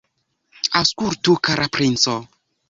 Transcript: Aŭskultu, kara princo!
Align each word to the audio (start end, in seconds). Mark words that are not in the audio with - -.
Aŭskultu, 0.79 1.35
kara 1.49 1.69
princo! 1.79 2.17